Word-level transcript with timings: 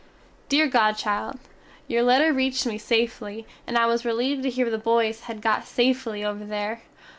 Deer 0.49 0.65
godchild, 0.65 1.37
Your 1.87 2.01
letter 2.01 2.33
reeched 2.33 2.65
me 2.65 2.79
safely, 2.79 3.45
and 3.67 3.77
I 3.77 3.85
was 3.85 4.01
releeved 4.03 4.41
to 4.41 4.49
here 4.49 4.67
the 4.71 4.79
boys 4.79 5.25
had 5.25 5.41
got 5.41 5.63
safely 5.67 6.25
"over 6.25 6.43
there." 6.43 6.81